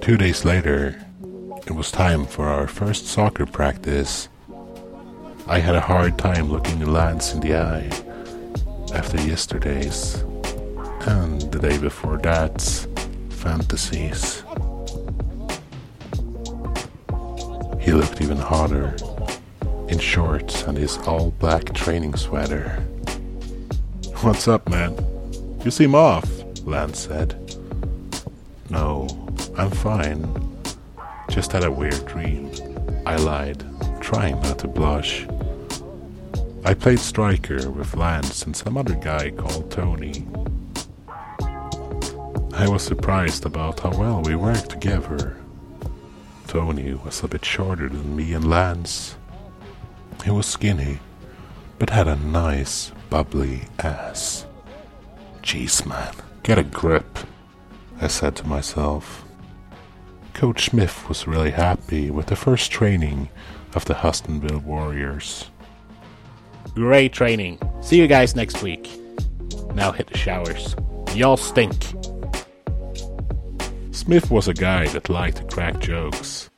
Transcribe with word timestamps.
Two 0.00 0.16
days 0.16 0.44
later, 0.44 1.04
it 1.66 1.72
was 1.72 1.90
time 1.90 2.24
for 2.24 2.48
our 2.48 2.66
first 2.66 3.06
soccer 3.08 3.44
practice. 3.44 4.28
I 5.46 5.58
had 5.58 5.74
a 5.74 5.80
hard 5.80 6.16
time 6.16 6.50
looking 6.50 6.80
Lance 6.80 7.34
in 7.34 7.40
the 7.40 7.56
eye 7.56 7.90
after 8.94 9.20
yesterday's 9.20 10.24
and 11.02 11.40
the 11.52 11.58
day 11.58 11.76
before 11.78 12.18
that's 12.18 12.86
fantasies. 13.28 14.42
He 17.80 17.92
looked 17.92 18.20
even 18.20 18.38
hotter 18.38 18.96
in 19.88 19.98
shorts 19.98 20.62
and 20.62 20.76
his 20.76 20.98
all 20.98 21.32
black 21.32 21.72
training 21.74 22.14
sweater. 22.16 22.68
What's 24.22 24.48
up, 24.48 24.68
man? 24.68 24.96
You 25.64 25.70
seem 25.70 25.94
off, 25.94 26.28
Lance 26.68 27.00
said. 27.00 27.34
No, 28.68 29.08
I'm 29.56 29.70
fine. 29.70 30.22
Just 31.30 31.52
had 31.52 31.64
a 31.64 31.72
weird 31.72 32.04
dream. 32.04 32.50
I 33.06 33.16
lied, 33.16 33.64
trying 34.02 34.38
not 34.42 34.58
to 34.58 34.68
blush. 34.68 35.26
I 36.66 36.74
played 36.74 36.98
striker 36.98 37.70
with 37.70 37.96
Lance 37.96 38.42
and 38.42 38.54
some 38.54 38.76
other 38.76 38.94
guy 38.94 39.30
called 39.30 39.70
Tony. 39.70 40.28
I 42.52 42.68
was 42.68 42.82
surprised 42.82 43.46
about 43.46 43.80
how 43.80 43.96
well 43.96 44.20
we 44.20 44.36
worked 44.36 44.68
together. 44.68 45.38
Tony 46.48 46.92
was 46.92 47.22
a 47.22 47.28
bit 47.28 47.46
shorter 47.46 47.88
than 47.88 48.14
me 48.14 48.34
and 48.34 48.48
Lance. 48.48 49.16
He 50.22 50.30
was 50.30 50.44
skinny, 50.44 50.98
but 51.78 51.88
had 51.88 52.08
a 52.08 52.16
nice, 52.16 52.92
bubbly 53.08 53.62
ass. 53.78 54.44
Jeez, 55.42 55.86
man, 55.86 56.14
get 56.42 56.58
a 56.58 56.62
grip, 56.62 57.18
I 58.00 58.08
said 58.08 58.36
to 58.36 58.46
myself. 58.46 59.24
Coach 60.34 60.70
Smith 60.70 61.08
was 61.08 61.26
really 61.26 61.50
happy 61.50 62.10
with 62.10 62.26
the 62.26 62.36
first 62.36 62.70
training 62.70 63.28
of 63.74 63.84
the 63.86 63.94
Hustonville 63.94 64.62
Warriors. 64.62 65.50
Great 66.74 67.12
training. 67.12 67.58
See 67.80 67.98
you 67.98 68.06
guys 68.06 68.36
next 68.36 68.62
week. 68.62 68.88
Now 69.74 69.90
hit 69.90 70.06
the 70.06 70.16
showers. 70.16 70.76
Y'all 71.14 71.36
stink. 71.36 71.74
Smith 73.90 74.30
was 74.30 74.46
a 74.48 74.54
guy 74.54 74.86
that 74.88 75.08
liked 75.08 75.38
to 75.38 75.44
crack 75.44 75.80
jokes. 75.80 76.48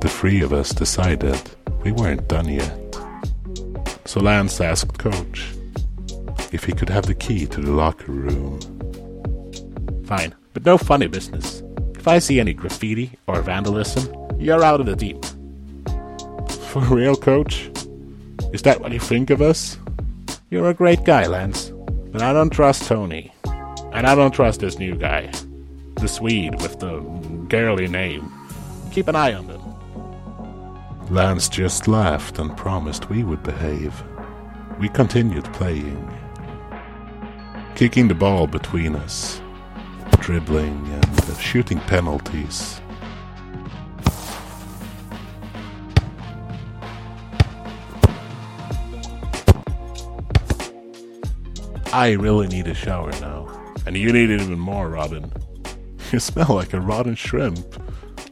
The 0.00 0.08
three 0.08 0.42
of 0.42 0.52
us 0.52 0.70
decided 0.70 1.40
we 1.82 1.92
weren't 1.92 2.28
done 2.28 2.48
yet. 2.48 2.78
So 4.04 4.20
Lance 4.20 4.60
asked 4.60 4.98
Coach 4.98 5.54
if 6.52 6.64
he 6.64 6.72
could 6.72 6.88
have 6.88 7.06
the 7.06 7.14
key 7.14 7.46
to 7.46 7.60
the 7.60 7.70
locker 7.70 8.12
room. 8.12 8.58
Fine, 10.04 10.34
but 10.52 10.64
no 10.64 10.76
funny 10.76 11.06
business. 11.06 11.62
If 11.94 12.08
I 12.08 12.18
see 12.18 12.40
any 12.40 12.54
graffiti 12.54 13.12
or 13.26 13.42
vandalism, 13.42 14.12
you're 14.38 14.64
out 14.64 14.80
of 14.80 14.86
the 14.86 14.96
team. 14.96 15.20
For 16.70 16.80
real, 16.82 17.16
Coach? 17.16 17.70
Is 18.52 18.62
that 18.62 18.80
what 18.80 18.92
you 18.92 19.00
think 19.00 19.30
of 19.30 19.42
us? 19.42 19.78
You're 20.50 20.70
a 20.70 20.74
great 20.74 21.04
guy, 21.04 21.26
Lance, 21.26 21.72
but 22.10 22.22
I 22.22 22.32
don't 22.32 22.50
trust 22.50 22.88
Tony. 22.88 23.32
And 23.92 24.06
I 24.06 24.14
don't 24.14 24.32
trust 24.32 24.60
this 24.60 24.78
new 24.78 24.96
guy. 24.96 25.30
The 25.96 26.08
Swede 26.08 26.60
with 26.62 26.80
the 26.80 27.00
girly 27.48 27.86
name. 27.86 28.32
Keep 28.92 29.08
an 29.08 29.16
eye 29.16 29.34
on 29.34 29.46
them. 29.46 29.60
Lance 31.10 31.48
just 31.48 31.88
laughed 31.88 32.38
and 32.38 32.56
promised 32.56 33.10
we 33.10 33.24
would 33.24 33.42
behave. 33.42 34.02
We 34.78 34.88
continued 34.88 35.44
playing, 35.52 36.08
kicking 37.80 38.08
the 38.08 38.14
ball 38.14 38.46
between 38.46 38.94
us, 38.94 39.40
dribbling 40.18 40.86
and 40.92 41.20
uh, 41.20 41.34
shooting 41.38 41.78
penalties. 41.78 42.78
I 51.90 52.10
really 52.20 52.48
need 52.48 52.66
a 52.66 52.74
shower 52.74 53.12
now. 53.12 53.48
And 53.86 53.96
you 53.96 54.12
need 54.12 54.28
it 54.28 54.42
even 54.42 54.58
more, 54.58 54.90
Robin. 54.90 55.32
You 56.12 56.20
smell 56.20 56.48
like 56.50 56.74
a 56.74 56.80
rotten 56.80 57.14
shrimp, 57.14 57.82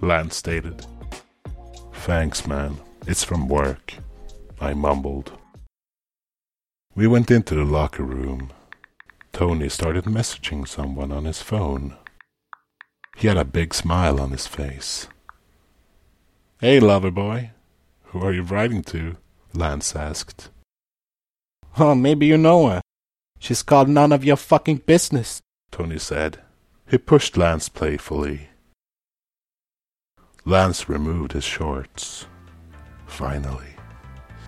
Lance 0.03 0.37
stated. 0.37 0.85
Thanks, 2.05 2.47
man. 2.47 2.77
It's 3.07 3.25
from 3.25 3.49
work, 3.49 3.95
I 4.61 4.75
mumbled. 4.75 5.33
We 6.95 7.07
went 7.07 7.31
into 7.31 7.55
the 7.55 7.65
locker 7.65 8.03
room. 8.03 8.51
Tony 9.33 9.69
started 9.69 10.05
messaging 10.05 10.67
someone 10.67 11.13
on 11.13 11.25
his 11.25 11.43
phone. 11.43 11.97
He 13.17 13.29
had 13.29 13.37
a 13.37 13.45
big 13.45 13.75
smile 13.75 14.21
on 14.21 14.31
his 14.31 14.47
face. 14.47 15.09
Hey, 16.61 16.81
lover 16.81 17.11
boy. 17.11 17.53
Who 18.07 18.21
are 18.21 18.33
you 18.33 18.43
writing 18.43 18.83
to? 18.85 19.17
Lance 19.55 19.95
asked. 19.95 20.51
Oh, 21.79 21.95
maybe 21.95 22.27
you 22.27 22.37
know 22.39 22.69
her. 22.69 22.81
She's 23.39 23.63
called 23.63 23.89
none 23.89 24.13
of 24.13 24.25
your 24.25 24.37
fucking 24.37 24.79
business, 24.79 25.41
Tony 25.71 25.99
said. 25.99 26.41
He 26.89 26.99
pushed 26.99 27.37
Lance 27.37 27.69
playfully. 27.69 28.49
Lance 30.45 30.89
removed 30.89 31.33
his 31.33 31.45
shorts. 31.45 32.27
Finally, 33.07 33.77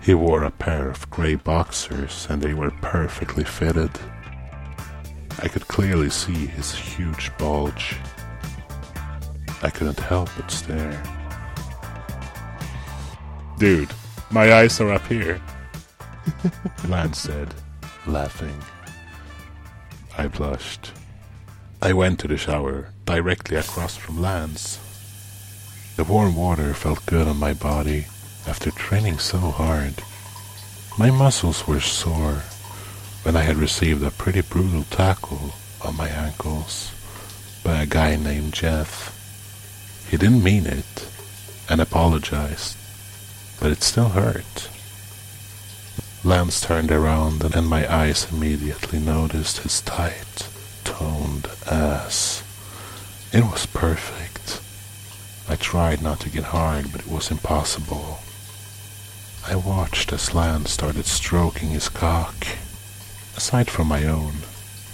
he 0.01 0.13
wore 0.13 0.43
a 0.43 0.51
pair 0.51 0.89
of 0.89 1.09
grey 1.09 1.35
boxers 1.35 2.27
and 2.29 2.41
they 2.41 2.53
were 2.53 2.71
perfectly 2.81 3.43
fitted. 3.43 3.91
I 5.39 5.47
could 5.47 5.67
clearly 5.67 6.09
see 6.09 6.45
his 6.45 6.73
huge 6.73 7.31
bulge. 7.37 7.95
I 9.63 9.69
couldn't 9.69 9.99
help 9.99 10.29
but 10.35 10.51
stare. 10.51 11.01
Dude, 13.57 13.91
my 14.31 14.53
eyes 14.53 14.79
are 14.81 14.91
up 14.91 15.05
here, 15.07 15.41
Lance 16.87 17.19
said, 17.19 17.53
laughing. 18.07 18.57
I 20.17 20.27
blushed. 20.27 20.91
I 21.81 21.93
went 21.93 22.19
to 22.19 22.27
the 22.27 22.37
shower 22.37 22.89
directly 23.05 23.57
across 23.57 23.95
from 23.95 24.21
Lance. 24.21 24.79
The 25.95 26.03
warm 26.03 26.35
water 26.35 26.73
felt 26.73 27.05
good 27.05 27.27
on 27.27 27.37
my 27.37 27.53
body 27.53 28.05
after 28.47 28.71
training 28.71 29.19
so 29.19 29.37
hard. 29.37 29.95
My 30.97 31.11
muscles 31.11 31.67
were 31.67 31.79
sore 31.79 32.41
when 33.23 33.35
I 33.35 33.43
had 33.43 33.57
received 33.57 34.03
a 34.03 34.09
pretty 34.09 34.41
brutal 34.41 34.83
tackle 34.89 35.53
on 35.81 35.95
my 35.95 36.09
ankles 36.09 36.91
by 37.63 37.81
a 37.81 37.85
guy 37.85 38.15
named 38.15 38.53
Jeff. 38.53 39.17
He 40.09 40.17
didn't 40.17 40.43
mean 40.43 40.65
it 40.65 41.07
and 41.69 41.79
apologized, 41.79 42.75
but 43.59 43.71
it 43.71 43.83
still 43.83 44.09
hurt. 44.09 44.69
Lance 46.23 46.61
turned 46.61 46.91
around 46.91 47.43
and 47.55 47.67
my 47.67 47.91
eyes 47.91 48.31
immediately 48.31 48.99
noticed 48.99 49.59
his 49.59 49.81
tight, 49.81 50.47
toned 50.83 51.47
ass. 51.69 52.43
It 53.31 53.43
was 53.43 53.65
perfect. 53.67 54.61
I 55.47 55.55
tried 55.55 56.01
not 56.01 56.19
to 56.21 56.29
get 56.29 56.45
hard, 56.45 56.91
but 56.91 57.01
it 57.01 57.07
was 57.07 57.29
impossible. 57.31 58.19
I 59.47 59.55
watched 59.55 60.11
as 60.11 60.33
Lance 60.33 60.71
started 60.71 61.05
stroking 61.05 61.69
his 61.69 61.89
cock. 61.89 62.47
Aside 63.37 63.69
from 63.69 63.87
my 63.87 64.05
own, 64.05 64.33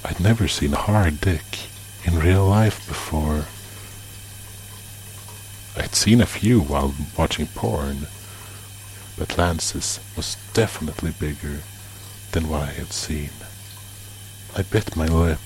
I'd 0.05 0.19
never 0.19 0.47
seen 0.47 0.73
a 0.73 0.77
hard 0.77 1.19
dick 1.21 1.67
in 2.05 2.19
real 2.19 2.45
life 2.45 2.87
before. 2.87 3.45
I'd 5.75 5.95
seen 5.95 6.21
a 6.21 6.25
few 6.25 6.61
while 6.61 6.93
watching 7.17 7.47
porn, 7.47 8.07
but 9.17 9.37
Lance's 9.37 9.99
was 10.15 10.37
definitely 10.53 11.11
bigger 11.11 11.59
than 12.31 12.49
what 12.49 12.61
I 12.63 12.71
had 12.71 12.93
seen. 12.93 13.31
I 14.55 14.61
bit 14.61 14.95
my 14.95 15.07
lip. 15.07 15.39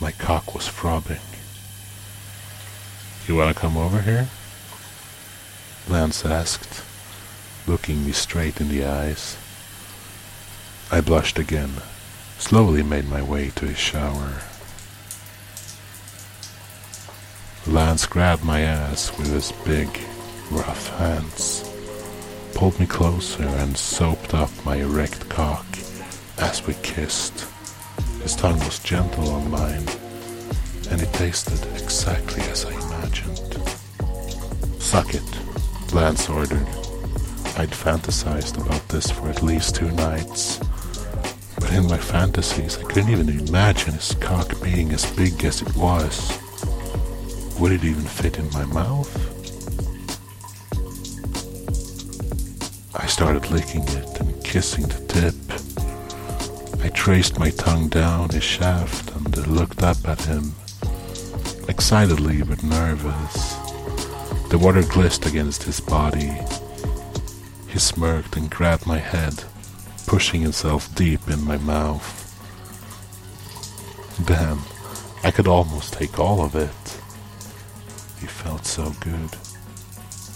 My 0.00 0.12
cock 0.12 0.54
was 0.54 0.68
throbbing. 0.68 1.20
You 3.26 3.36
want 3.36 3.54
to 3.54 3.60
come 3.60 3.76
over 3.76 4.02
here? 4.02 4.28
Lance 5.88 6.24
asked, 6.24 6.84
looking 7.66 8.04
me 8.04 8.12
straight 8.12 8.60
in 8.60 8.68
the 8.68 8.84
eyes. 8.84 9.36
I 10.88 11.00
blushed 11.00 11.38
again, 11.38 11.72
slowly 12.38 12.82
made 12.84 13.08
my 13.08 13.20
way 13.20 13.50
to 13.56 13.66
his 13.66 13.76
shower. 13.76 14.40
Lance 17.66 18.06
grabbed 18.06 18.44
my 18.44 18.60
ass 18.60 19.10
with 19.18 19.32
his 19.32 19.50
big, 19.64 19.88
rough 20.50 20.88
hands, 20.96 21.68
pulled 22.54 22.78
me 22.78 22.86
closer, 22.86 23.42
and 23.42 23.76
soaped 23.76 24.32
up 24.32 24.50
my 24.64 24.76
erect 24.76 25.28
cock 25.28 25.66
as 26.38 26.64
we 26.64 26.74
kissed. 26.84 27.46
His 28.22 28.36
tongue 28.36 28.60
was 28.60 28.78
gentle 28.78 29.28
on 29.30 29.50
mine, 29.50 29.86
and 30.90 31.02
it 31.02 31.12
tasted 31.12 31.66
exactly 31.74 32.42
as 32.44 32.64
I 32.64 32.72
imagined. 32.86 33.60
Suck 34.80 35.14
it, 35.14 35.92
Lance 35.92 36.28
ordered. 36.28 36.68
I'd 37.58 37.70
fantasized 37.70 38.64
about 38.64 38.88
this 38.88 39.10
for 39.10 39.28
at 39.28 39.42
least 39.42 39.74
two 39.74 39.90
nights, 39.92 40.60
But 41.66 41.74
in 41.74 41.88
my 41.88 41.98
fantasies, 41.98 42.78
I 42.78 42.84
couldn't 42.84 43.10
even 43.10 43.28
imagine 43.28 43.94
his 43.94 44.14
cock 44.20 44.62
being 44.62 44.92
as 44.92 45.04
big 45.16 45.44
as 45.44 45.62
it 45.62 45.76
was. 45.76 46.38
Would 47.58 47.72
it 47.72 47.82
even 47.82 48.04
fit 48.04 48.38
in 48.38 48.48
my 48.52 48.64
mouth? 48.66 49.10
I 52.94 53.06
started 53.06 53.50
licking 53.50 53.82
it 53.82 54.20
and 54.20 54.44
kissing 54.44 54.84
the 54.84 55.00
tip. 55.08 55.34
I 56.84 56.88
traced 56.90 57.40
my 57.40 57.50
tongue 57.50 57.88
down 57.88 58.28
his 58.28 58.44
shaft 58.44 59.10
and 59.16 59.48
looked 59.48 59.82
up 59.82 60.06
at 60.06 60.20
him, 60.22 60.54
excitedly 61.68 62.44
but 62.44 62.62
nervous. 62.62 63.54
The 64.50 64.58
water 64.62 64.84
glistened 64.84 65.26
against 65.26 65.64
his 65.64 65.80
body. 65.80 66.32
He 67.66 67.80
smirked 67.80 68.36
and 68.36 68.48
grabbed 68.48 68.86
my 68.86 68.98
head, 68.98 69.42
pushing 70.06 70.40
himself 70.40 70.94
deep 70.94 71.28
in 71.28 71.42
my 71.44 71.58
mouth. 71.58 72.22
Damn, 74.24 74.60
I 75.24 75.30
could 75.30 75.46
almost 75.46 75.92
take 75.92 76.18
all 76.18 76.42
of 76.42 76.54
it. 76.54 76.70
He 78.20 78.26
felt 78.26 78.64
so 78.64 78.92
good. 79.00 79.30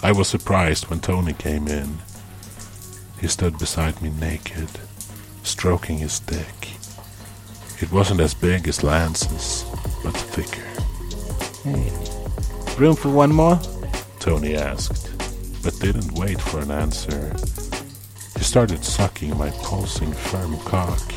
I 0.02 0.12
was 0.12 0.28
surprised 0.28 0.88
when 0.88 1.00
Tony 1.00 1.32
came 1.32 1.68
in. 1.68 1.98
He 3.20 3.28
stood 3.28 3.58
beside 3.58 4.00
me 4.02 4.10
naked, 4.10 4.68
stroking 5.42 5.98
his 5.98 6.20
dick. 6.20 6.70
It 7.80 7.92
wasn't 7.92 8.20
as 8.20 8.34
big 8.34 8.68
as 8.68 8.82
Lance's, 8.82 9.64
but 10.02 10.16
thicker. 10.16 10.66
Hey, 11.64 11.90
room 12.78 12.96
for 12.96 13.10
one 13.10 13.32
more? 13.32 13.60
Tony 14.18 14.56
asked, 14.56 15.10
but 15.62 15.78
didn't 15.80 16.12
wait 16.12 16.40
for 16.40 16.60
an 16.60 16.70
answer. 16.70 17.34
Started 18.50 18.84
sucking 18.84 19.38
my 19.38 19.48
pulsing 19.62 20.12
firm 20.12 20.58
cock. 20.62 21.12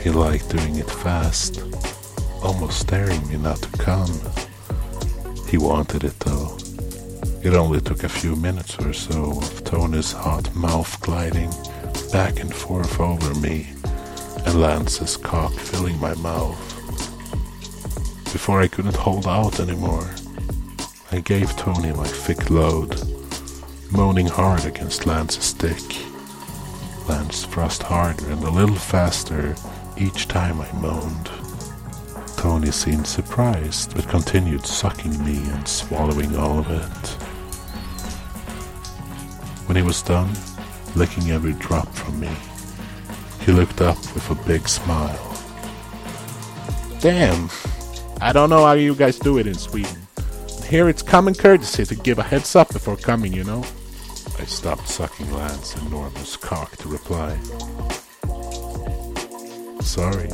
He 0.00 0.10
liked 0.10 0.48
doing 0.48 0.76
it 0.76 0.88
fast, 0.88 1.60
almost 2.40 2.78
staring 2.78 3.26
me 3.28 3.36
not 3.36 3.60
to 3.62 3.78
come. 3.78 4.12
He 5.48 5.58
wanted 5.58 6.04
it 6.04 6.16
though. 6.20 6.56
It 7.42 7.54
only 7.54 7.80
took 7.80 8.04
a 8.04 8.08
few 8.08 8.36
minutes 8.36 8.78
or 8.78 8.92
so 8.92 9.38
of 9.38 9.64
Tony's 9.64 10.12
hot 10.12 10.54
mouth 10.54 11.00
gliding 11.00 11.50
back 12.12 12.38
and 12.38 12.54
forth 12.54 13.00
over 13.00 13.34
me 13.40 13.66
and 14.46 14.60
Lance's 14.60 15.16
cock 15.16 15.52
filling 15.54 15.98
my 15.98 16.14
mouth. 16.14 16.60
Before 18.32 18.60
I 18.62 18.68
couldn't 18.68 18.94
hold 18.94 19.26
out 19.26 19.58
anymore, 19.58 20.08
I 21.10 21.18
gave 21.18 21.56
Tony 21.56 21.90
my 21.92 22.06
thick 22.06 22.50
load, 22.50 23.02
moaning 23.90 24.28
hard 24.28 24.64
against 24.64 25.06
Lance's 25.06 25.52
dick. 25.54 26.09
Lance 27.10 27.44
thrust 27.44 27.82
harder 27.82 28.30
and 28.30 28.44
a 28.44 28.50
little 28.50 28.76
faster 28.76 29.56
each 29.96 30.28
time 30.28 30.60
I 30.60 30.70
moaned. 30.74 31.28
Tony 32.36 32.70
seemed 32.70 33.04
surprised, 33.04 33.96
but 33.96 34.08
continued 34.08 34.64
sucking 34.64 35.24
me 35.24 35.38
and 35.50 35.66
swallowing 35.66 36.36
all 36.36 36.60
of 36.60 36.70
it. 36.70 37.06
When 39.66 39.74
he 39.74 39.82
was 39.82 40.02
done, 40.02 40.30
licking 40.94 41.32
every 41.32 41.54
drop 41.54 41.92
from 41.92 42.20
me, 42.20 42.30
he 43.44 43.50
looked 43.50 43.80
up 43.80 43.98
with 44.14 44.30
a 44.30 44.36
big 44.46 44.68
smile. 44.68 45.36
Damn. 47.00 47.50
I 48.20 48.32
don't 48.32 48.50
know 48.50 48.64
how 48.64 48.74
you 48.74 48.94
guys 48.94 49.18
do 49.18 49.38
it 49.38 49.48
in 49.48 49.54
Sweden. 49.54 50.06
Here 50.68 50.88
it's 50.88 51.02
common 51.02 51.34
courtesy 51.34 51.84
to 51.86 51.96
give 51.96 52.20
a 52.20 52.22
heads 52.22 52.54
up 52.54 52.72
before 52.72 52.96
coming, 52.96 53.32
you 53.32 53.42
know? 53.42 53.64
I 54.40 54.44
stopped 54.44 54.88
sucking 54.88 55.30
Lance's 55.34 55.82
enormous 55.82 56.34
cock 56.34 56.74
to 56.78 56.88
reply. 56.88 57.36
Sorry. 59.82 60.30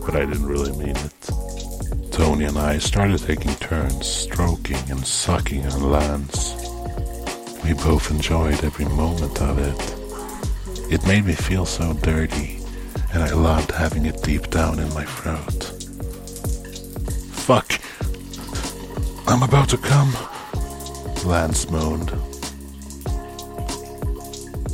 But 0.00 0.16
I 0.16 0.24
didn't 0.24 0.46
really 0.46 0.72
mean 0.72 0.96
it. 0.96 2.10
Tony 2.10 2.46
and 2.46 2.56
I 2.56 2.78
started 2.78 3.18
taking 3.18 3.54
turns 3.56 4.06
stroking 4.06 4.78
and 4.88 5.06
sucking 5.06 5.66
on 5.66 5.90
Lance. 5.90 6.54
We 7.62 7.74
both 7.74 8.10
enjoyed 8.10 8.64
every 8.64 8.86
moment 8.86 9.38
of 9.42 9.58
it. 9.58 10.90
It 10.90 11.06
made 11.06 11.26
me 11.26 11.34
feel 11.34 11.66
so 11.66 11.92
dirty, 11.92 12.60
and 13.12 13.22
I 13.22 13.34
loved 13.34 13.70
having 13.70 14.06
it 14.06 14.22
deep 14.22 14.48
down 14.48 14.78
in 14.78 14.88
my 14.94 15.04
throat. 15.04 15.64
Fuck! 17.34 17.78
I'm 19.28 19.42
about 19.42 19.68
to 19.68 19.76
come, 19.76 20.14
Lance 21.26 21.68
moaned. 21.70 22.29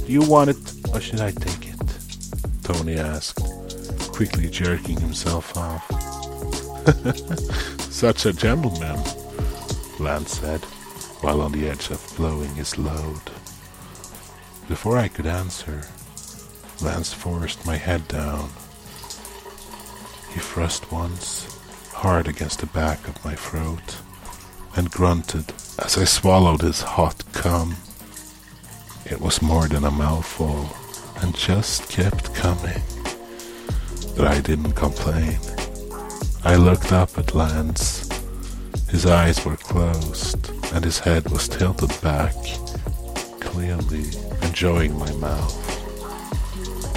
Do 0.06 0.12
you 0.12 0.22
want 0.22 0.50
it, 0.50 0.94
or 0.94 1.00
should 1.00 1.20
I 1.20 1.32
take 1.32 1.66
it? 1.66 1.80
Tony 2.62 2.96
asked, 2.96 3.42
quickly 4.12 4.48
jerking 4.48 5.00
himself 5.00 5.56
off. 5.56 5.84
Such 7.92 8.24
a 8.24 8.32
gentleman, 8.32 9.02
Lance 9.98 10.38
said, 10.38 10.60
while 11.22 11.40
on 11.40 11.50
the 11.50 11.68
edge 11.68 11.90
of 11.90 12.14
blowing 12.16 12.54
his 12.54 12.78
load. 12.78 13.20
Before 14.68 14.96
I 14.96 15.08
could 15.08 15.26
answer, 15.26 15.82
Lance 16.80 17.12
forced 17.12 17.66
my 17.66 17.76
head 17.76 18.06
down. 18.06 18.50
He 20.32 20.38
thrust 20.38 20.92
once, 20.92 21.58
hard 21.92 22.28
against 22.28 22.60
the 22.60 22.66
back 22.66 23.08
of 23.08 23.24
my 23.24 23.34
throat, 23.34 23.96
and 24.76 24.88
grunted 24.88 25.52
as 25.80 25.98
I 25.98 26.04
swallowed 26.04 26.60
his 26.60 26.82
hot 26.82 27.24
cum. 27.32 27.76
It 29.08 29.20
was 29.20 29.40
more 29.40 29.68
than 29.68 29.84
a 29.84 29.90
mouthful, 29.90 30.68
and 31.22 31.32
just 31.36 31.88
kept 31.88 32.34
coming. 32.34 32.82
But 34.16 34.26
I 34.26 34.40
didn't 34.40 34.72
complain. 34.72 35.38
I 36.42 36.56
looked 36.56 36.92
up 36.92 37.16
at 37.16 37.32
Lance. 37.32 38.08
His 38.88 39.06
eyes 39.06 39.44
were 39.44 39.56
closed, 39.56 40.50
and 40.74 40.84
his 40.84 40.98
head 40.98 41.30
was 41.30 41.46
tilted 41.48 41.92
back, 42.02 42.34
clearly 43.38 44.06
enjoying 44.42 44.98
my 44.98 45.12
mouth. 45.12 45.54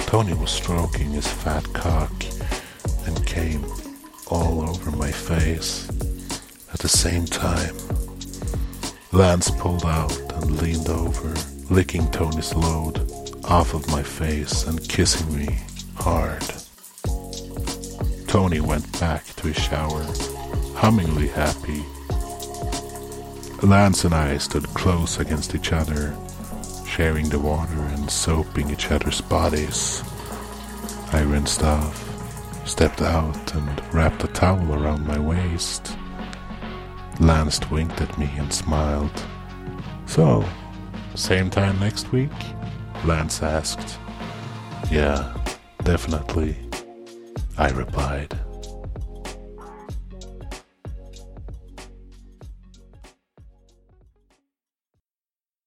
Tony 0.08 0.34
was 0.34 0.50
stroking 0.50 1.10
his 1.10 1.28
fat 1.28 1.64
cock 1.72 2.12
and 3.06 3.24
came 3.24 3.64
all 4.26 4.68
over 4.68 4.90
my 4.90 5.12
face 5.12 5.88
at 6.72 6.80
the 6.80 6.88
same 6.88 7.24
time. 7.24 7.76
Lance 9.12 9.48
pulled 9.52 9.86
out 9.86 10.18
and 10.34 10.60
leaned 10.60 10.88
over, 10.88 11.34
licking 11.70 12.10
Tony's 12.10 12.52
load 12.54 12.98
off 13.44 13.74
of 13.74 13.88
my 13.88 14.02
face 14.02 14.66
and 14.66 14.88
kissing 14.88 15.36
me 15.36 15.58
hard. 15.94 16.42
Tony 18.26 18.60
went 18.60 19.00
back 19.00 19.24
to 19.36 19.46
his 19.46 19.56
shower, 19.56 20.02
hummingly 20.74 21.28
happy. 21.28 21.84
Lance 23.64 24.04
and 24.04 24.14
I 24.14 24.38
stood 24.38 24.66
close 24.68 25.18
against 25.20 25.54
each 25.54 25.72
other, 25.72 26.16
sharing 26.86 27.28
the 27.28 27.38
water 27.38 27.80
and 27.94 28.10
soaping 28.10 28.70
each 28.70 28.90
other's 28.90 29.20
bodies. 29.20 30.02
I 31.12 31.22
rinsed 31.22 31.62
off, 31.62 32.68
stepped 32.68 33.00
out, 33.00 33.54
and 33.54 33.94
wrapped 33.94 34.24
a 34.24 34.28
towel 34.28 34.74
around 34.74 35.06
my 35.06 35.20
waist. 35.20 35.96
Lance 37.20 37.60
winked 37.70 38.00
at 38.00 38.18
me 38.18 38.28
and 38.38 38.52
smiled. 38.52 39.24
So, 40.06 40.44
same 41.20 41.50
time 41.50 41.78
next 41.78 42.10
week? 42.12 42.30
Lance 43.04 43.42
asked. 43.42 43.98
Yeah, 44.90 45.36
definitely, 45.84 46.56
I 47.58 47.68
replied. 47.70 48.39